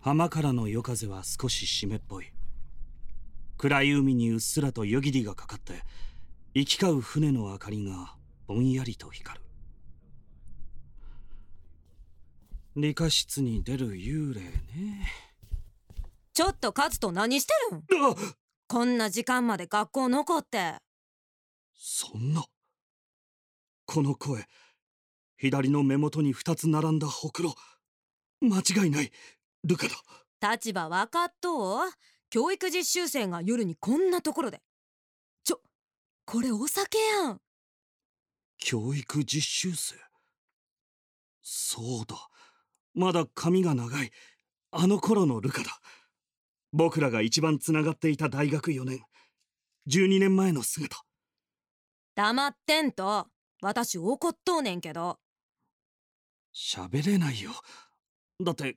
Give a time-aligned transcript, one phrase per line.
[0.00, 2.32] 浜からの夜風は少し湿っぽい。
[3.58, 5.82] 暗い海にうっすらと夜霧がかかって
[6.54, 8.16] 行き交う船の明かりが
[8.46, 9.44] ぼんやりと光る。
[12.76, 15.06] 理科室に出る幽霊ね。
[16.32, 17.82] ちょっとカズと何してるん？
[18.10, 18.14] あ
[18.66, 20.76] こんな時間まで学校残って。
[21.74, 22.44] そんな。
[23.84, 24.46] この声
[25.40, 27.54] 左の目元に二つ並んだほくろ。
[28.42, 29.10] 間違いない。
[29.64, 30.52] ルカだ。
[30.52, 31.78] 立場分かっとう？
[32.28, 34.60] 教育実習生が夜にこんなところで。
[35.42, 35.62] ちょ
[36.26, 37.40] これお酒やん。
[38.58, 39.96] 教育実習生？
[41.40, 42.16] そうだ。
[42.92, 44.10] まだ髪が長い。
[44.72, 45.70] あの頃のルカだ。
[46.74, 49.00] 僕らが一番つながっていた大学4年。
[49.88, 51.02] 12年前の姿。
[52.14, 53.28] 黙ってんと。
[53.62, 55.18] 私怒っとうねんけど
[56.54, 57.52] 喋れないよ。
[58.40, 58.76] だって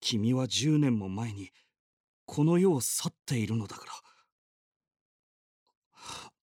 [0.00, 1.50] 君は10年も前に
[2.26, 3.86] この世を去っているのだか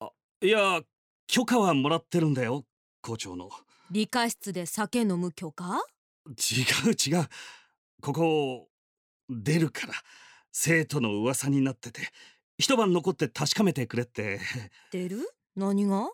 [0.00, 0.06] ら。
[0.06, 0.10] あ
[0.40, 0.80] いや
[1.26, 2.64] 許可はもらってるんだよ
[3.00, 3.50] 校長の。
[3.90, 5.84] 理科室で酒飲む許可？
[6.28, 6.30] 違
[6.88, 7.28] う違う。
[8.00, 8.68] ここを
[9.28, 9.94] 出るから
[10.52, 12.02] 生徒の噂になってて
[12.58, 14.40] 一晩残って確かめてくれって。
[14.92, 15.28] 出る？
[15.56, 16.10] 何が？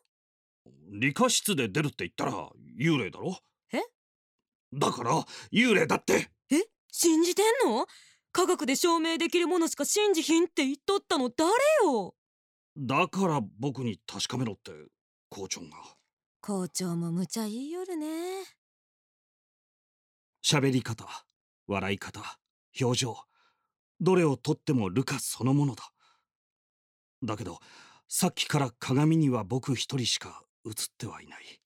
[0.91, 2.33] 理科室で出るって言ったら
[2.79, 3.29] 幽霊だろ。
[3.31, 3.35] え
[4.73, 6.31] だから幽霊だって。
[6.51, 6.63] え？
[6.91, 7.87] 信じてんの？
[8.33, 11.51] 科学で証明できるものしか信じひんって言っとったの誰
[11.85, 12.15] よ？
[12.77, 14.71] だから僕に確かめろって
[15.31, 15.69] 校長が。
[16.41, 18.07] 校長も無茶言いよるね。
[20.45, 21.07] 喋り方
[21.67, 22.21] 笑い方
[22.81, 23.17] 表情
[24.01, 25.91] どれをとってもルカそのものだ。
[27.25, 27.59] だけど
[28.07, 31.61] さっきから鏡には僕一人しか映ってはいない。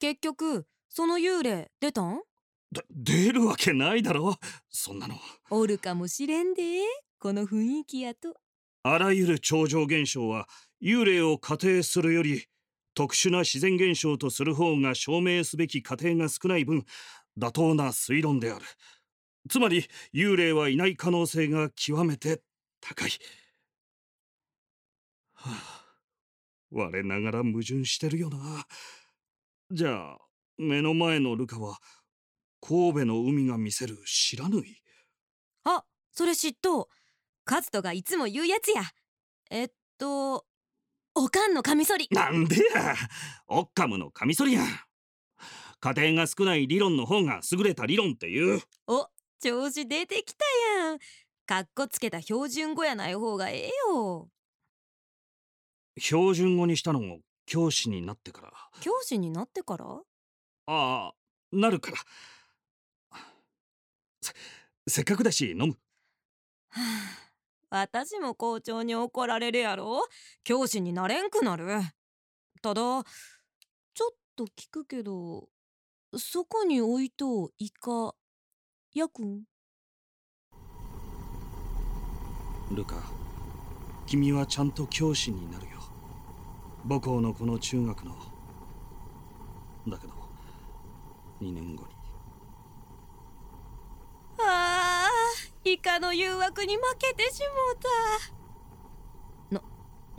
[0.00, 2.20] 結局その幽霊出たん？
[2.70, 4.36] で出るわけないだろ。
[4.70, 5.16] そんなの。
[5.50, 6.62] おるかもしれんで
[7.18, 8.36] この雰囲気やと。
[8.84, 10.46] あらゆる超常現象は
[10.80, 12.46] 幽霊を仮定するより
[12.94, 16.84] 特殊な自然現象とする方が証明すべき過程が少ない分
[17.36, 18.64] 妥当な推論である。
[19.50, 22.40] つまり幽霊はいない可能性が極めて
[22.80, 23.10] 高い、
[25.32, 25.84] はあ、
[26.70, 28.64] 我ながら矛盾してるよな。
[29.72, 30.18] じゃあ
[30.58, 31.78] 目の前のルカは
[32.60, 34.82] 神戸の海が見せる知らぬい。
[35.64, 36.86] あそれ知っとう
[37.44, 38.82] カズトがいつも言うやつや。
[39.50, 40.46] えっと
[41.14, 42.08] おかんのカミソリ。
[42.10, 42.94] なんでや。
[43.48, 44.64] オッカムのカミソリや。
[44.64, 44.66] ん
[45.80, 48.62] 家庭が少ない理論の方が優れた理論っていう。
[48.86, 49.08] お
[49.40, 50.44] 調子出てきた
[50.80, 50.98] やん。
[51.46, 54.30] かっこつけた標準語やない方がええよ。
[55.98, 58.52] 標準語にしたのも教師になってから。
[58.80, 59.84] 教師になってから？
[60.66, 61.14] ああ
[61.52, 61.96] なるから。
[64.22, 64.32] せ
[64.86, 65.76] せっかくだし飲む。
[66.70, 66.80] は
[67.70, 70.06] あ私も校長に怒られるやろ？
[70.44, 71.66] 教師になれんくなる？
[72.62, 73.04] ただちょっ
[74.36, 75.48] と聞くけど
[76.16, 78.14] そこに置いとうイカ
[78.94, 79.42] やくん？
[82.70, 82.96] ルカ
[84.06, 85.72] 君はちゃんと教師になるよ。
[86.88, 88.16] 母校のこの中学の。
[89.88, 90.13] だけど
[91.44, 91.94] 2年後に。
[94.40, 97.78] あーイカの誘惑に負けてしもう
[99.50, 99.56] た。
[99.56, 99.62] な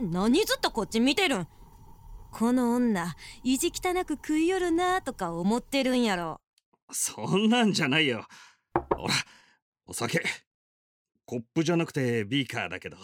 [0.00, 1.48] 何ずっとこっち見てるん？
[2.32, 6.40] この女意地汚く食いよるなとか思ってるんやろ。
[6.90, 8.26] そんなんじゃないよ。
[8.94, 9.14] ほら
[9.86, 10.22] お酒。
[11.24, 12.96] コップじゃなくてビーカーだけど。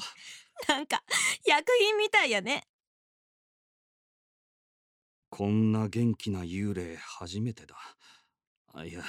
[0.69, 1.03] なんか
[1.44, 2.65] 薬品みたいやね
[5.34, 7.75] こんな元気な幽霊初めてだ。
[8.75, 9.00] あいや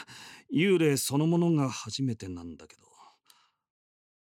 [0.53, 2.83] 幽霊そのものが初めてなんだけど。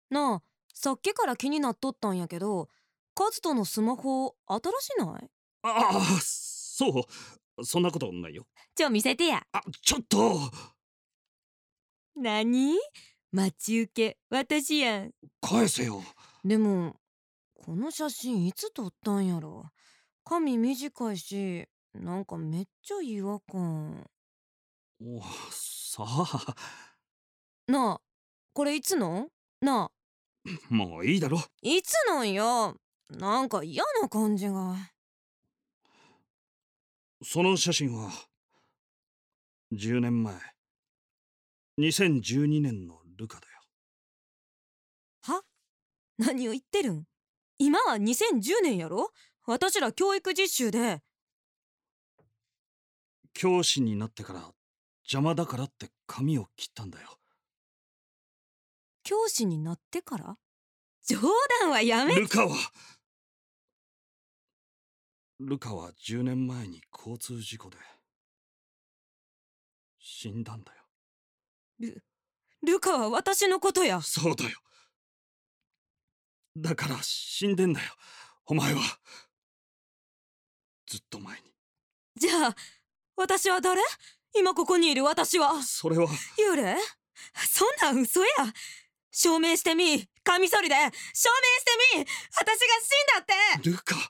[0.10, 0.42] なあ
[0.74, 2.70] さっきから気になっとったんやけど
[3.14, 5.30] カズトのスマホ新しない？
[5.64, 7.02] ああそ
[7.58, 7.66] う。
[7.66, 8.48] そんなことないよ。
[8.74, 9.44] ちょ見せてや。
[9.52, 10.40] あちょっと。
[12.16, 12.78] なに
[13.34, 14.18] 待ち受け。
[14.30, 15.12] 私やん。
[15.42, 16.02] 返せよ。
[16.46, 16.96] でも
[17.54, 19.66] この写真いつ撮ったんやろ？
[20.24, 24.10] 髪短いしなんかめっちゃ違和感。
[25.02, 25.22] お
[25.52, 26.56] さあ。
[27.68, 28.02] なあ
[28.54, 29.30] これいつの？
[29.62, 29.92] なあ。
[30.74, 31.40] もういいだろ。
[31.62, 32.78] いつなんよ。
[33.10, 34.76] なんか嫌な感じが。
[37.24, 38.10] その写真は
[39.74, 40.36] 10年前。
[41.78, 43.62] 2012年のルカだよ。
[45.24, 45.44] は？
[46.18, 47.06] 何を言ってるん？
[47.58, 49.12] 今は2010年やろ？
[49.46, 51.02] 私ら教育実習で
[53.34, 54.54] 教師になってから
[55.04, 57.18] 邪魔だからって髪を切ったんだよ。
[59.04, 60.38] 教師になってから？
[61.08, 61.20] 冗
[61.62, 62.56] 談はやめルカは
[65.40, 67.78] ルカは10年前に交通事故で
[70.00, 70.78] 死んだんだよ。
[71.80, 72.04] ル
[72.64, 74.02] ルカは私のことや。
[74.02, 74.60] そうだよ。
[76.56, 77.88] だから死んでんだよ
[78.46, 78.82] お前は。
[80.86, 81.44] ずっと前に。
[82.18, 82.56] じゃあ
[83.22, 83.82] 私は誰？
[84.36, 85.62] 今ここにいる私は。
[85.62, 86.08] それは。
[86.40, 86.76] 幽霊？
[87.48, 88.28] そんなん嘘や。
[89.12, 90.10] 証明してみ。
[90.24, 90.76] カミソリで。
[90.76, 92.06] 証明してみ。
[92.36, 93.26] 私が死んだっ
[93.62, 93.70] て。
[93.70, 93.96] ルカ。
[93.96, 94.10] 私は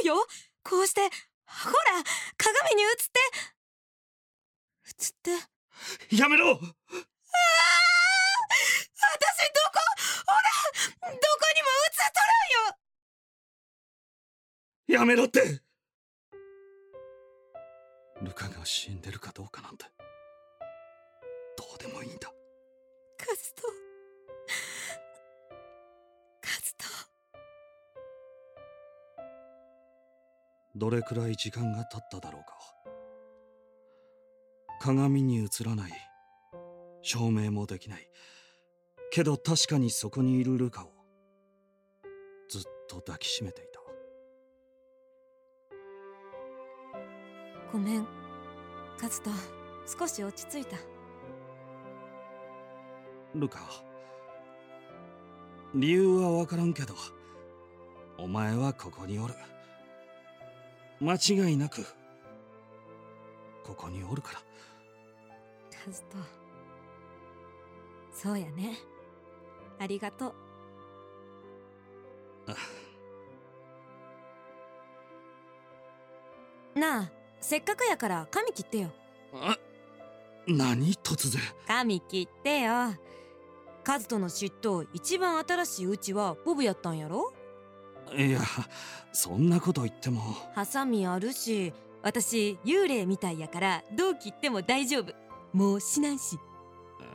[0.00, 0.26] おるよ。
[0.64, 1.76] こうしてほら
[2.38, 3.20] 鏡に映って。
[4.88, 5.38] 映っ
[6.10, 6.16] て。
[6.16, 6.52] やめろ。
[6.52, 6.64] ああ私ど
[9.72, 9.78] こ？
[10.26, 11.20] ほらどこ
[11.54, 12.12] にも映っ
[14.86, 15.60] とやめろって
[30.76, 32.56] どれくらい時間が経っただろうか。
[34.80, 35.92] 鏡に映らない。
[37.02, 38.08] 証明もできない。
[39.10, 40.92] けど確かにそこにいるルカを。
[42.48, 43.80] ずっと抱きしめていた。
[47.72, 48.06] ごめん。
[48.98, 49.30] カズト
[49.86, 50.76] 少し落ち着いた。
[53.34, 53.60] ルカ
[55.74, 56.94] 理由はわからんけど
[58.18, 59.34] お前はここにおる
[61.00, 61.84] 間違いなく
[63.64, 64.40] ここにおるから。
[65.84, 66.16] カズト
[68.12, 68.76] そうやね。
[69.78, 70.34] ありがと
[76.76, 76.78] う。
[76.78, 77.10] なあ
[77.40, 78.90] せっかくやから髪切ってよ。
[79.32, 79.56] あ
[80.46, 81.40] 何突然。
[81.66, 82.94] 髪切ってよ。
[83.84, 87.32] カズトの嫉妬一番新しいうちはボブやったんやろ？
[88.16, 88.40] いや
[89.12, 90.20] そんなこと言っても。
[90.54, 91.72] ハサミあるし
[92.02, 95.14] 私幽霊みたいやからどう切っても大丈夫。
[95.52, 96.38] もう死なんし。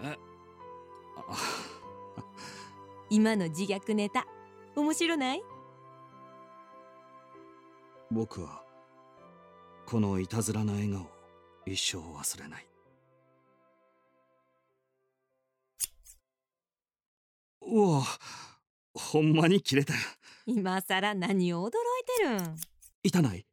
[0.04, 0.18] え？
[1.18, 1.36] あ
[3.10, 4.26] 今の自虐ネタ
[4.76, 5.44] 面白ない？
[8.12, 8.64] 僕は
[9.86, 11.08] このいたずらな笑顔
[11.66, 12.68] 一生忘れない。
[17.68, 18.04] うわ
[18.94, 19.94] ほんまに切れた
[20.48, 21.72] 今さら何を驚い
[22.18, 22.58] てるん？
[23.04, 23.46] 痛ない。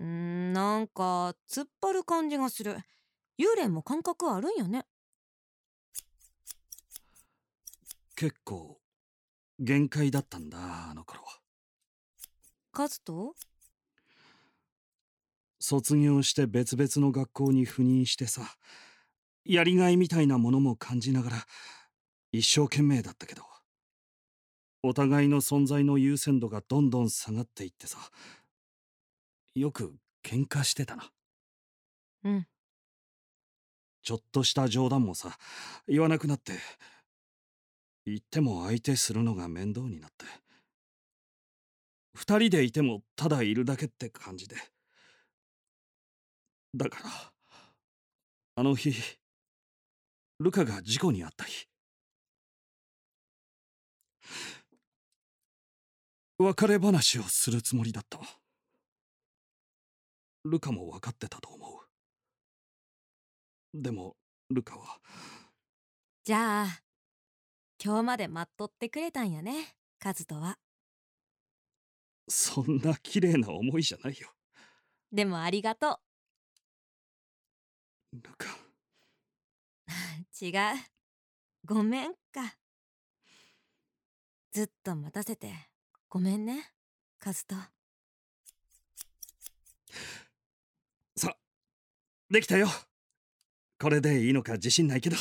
[0.00, 2.76] うーんなんか突っ張る感じがする。
[3.38, 4.86] 幽霊も感覚あるんやね。
[8.16, 8.80] 結構
[9.58, 11.22] 限界だったんだあの頃。
[12.72, 13.34] カズト
[15.58, 18.56] 卒業して別々の学校に赴任してさ
[19.44, 21.46] やりがいみたいなものも感じながら
[22.32, 23.42] 一生懸命だったけど
[24.82, 27.98] お互いの存在の優先度がどんどん下がっていってさ。
[29.54, 31.10] よく喧嘩してたな。
[32.24, 32.46] うん。
[34.02, 35.36] ちょっとした冗談もさ
[35.86, 36.54] 言わなくなって
[38.06, 40.24] 言っても相手するのが面倒になって。
[42.14, 44.56] 二人でいてもただいるだけって感じで。
[46.74, 47.10] だから
[48.56, 48.94] あの日
[50.38, 51.69] ルカが事故に遭った日
[56.42, 58.18] 別れ話をするつもりだった。
[60.46, 61.82] ルカも分かってたと思
[63.74, 63.82] う。
[63.82, 64.16] でも
[64.48, 64.96] ルカは。
[66.24, 66.80] じゃあ
[67.84, 70.56] 今日まで待っとってくれたんやねカズトは。
[72.26, 74.30] そんな綺麗な思いじゃないよ。
[75.12, 76.00] でもありがと
[78.14, 78.48] ルカ。
[78.48, 79.90] う
[80.42, 80.52] 違う。
[81.66, 82.56] ごめんか。
[84.52, 85.69] ずっと待たせて
[86.12, 86.72] ごめんね
[87.20, 87.54] カズト
[91.16, 91.36] さ
[92.28, 92.66] できたよ。
[93.80, 95.16] これでいいのか自信ないけど。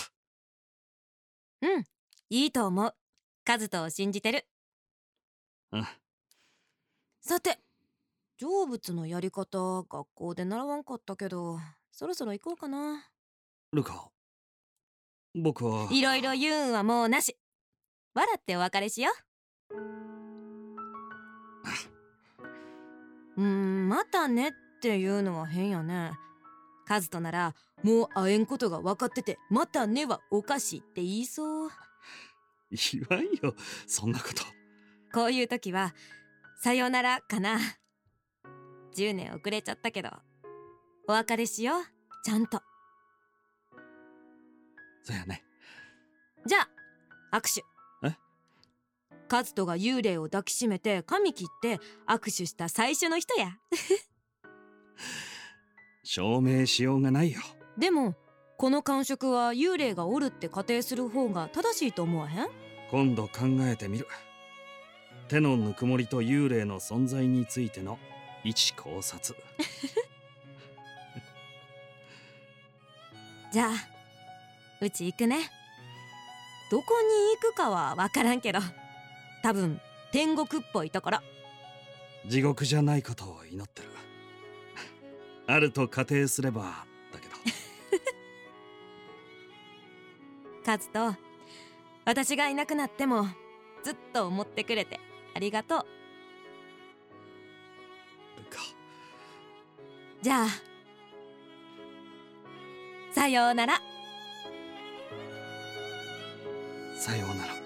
[1.61, 1.83] うん
[2.31, 2.95] いいと思う。
[3.45, 4.47] カズトを信じてる。
[5.73, 5.95] あ
[7.21, 7.59] さて
[8.39, 11.59] 成仏のやり方学校で習わんかったけど
[11.91, 13.05] そろそろ行こうかな。
[13.73, 14.09] ルカ
[15.35, 15.87] 僕は。
[15.91, 17.37] いろいろ言うんはもうなし。
[18.15, 20.08] 笑ってお別れしよう
[23.37, 26.11] うーんまたねっていうのは変やね。
[26.85, 31.69] カズとならもう会えんことが分かっててまたねはおかしいって言いそう。
[32.71, 33.55] 言わんよ
[33.87, 34.43] そんなこと。
[35.13, 35.93] こういう時は
[36.61, 37.59] さよならかな。
[38.95, 40.09] 10年遅れちゃったけど
[41.07, 41.83] お別れしよう
[42.23, 42.61] ちゃんと。
[45.03, 45.43] そやね。
[46.45, 46.59] じゃ
[47.31, 47.61] あ握手。
[47.61, 47.78] え
[49.29, 53.57] カズトが幽霊を抱きしめて髪切って握手した最初の人や。
[56.03, 57.39] 証明しようがないよ。
[57.77, 58.15] でも
[58.57, 62.47] この感触は幽霊がおるって仮定する方が正しいと思わへん？
[62.91, 63.31] 今度考
[63.61, 64.07] えてみる。
[65.29, 67.99] 手のぬくもりと幽霊の存在についての
[68.43, 69.37] 一考察。
[73.53, 73.73] じゃあ
[74.81, 75.49] うち行くね。
[76.71, 78.59] どこに行くかは分からんけど
[79.41, 79.79] 多分
[80.11, 81.19] 天国っぽいところ。
[82.27, 83.87] 地獄じゃないことを祈ってる。
[85.47, 87.35] あると仮定すればだけど。
[90.63, 91.15] カズと
[92.05, 93.27] 私がいなくなっても
[93.83, 94.99] ずっと思ってくれて
[95.33, 95.85] ありがとう。
[100.21, 100.47] じゃあ
[103.13, 103.79] さようなら。
[106.97, 107.58] さようなら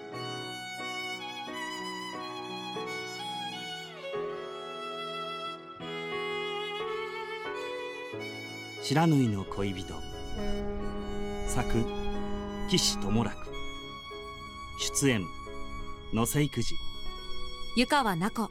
[8.86, 9.94] 白縫いの恋人。
[11.48, 11.86] 作
[12.68, 13.50] 岸智楽。
[14.78, 15.24] 出演
[16.12, 16.74] 野瀬育児。
[17.78, 18.50] 湯川奈子。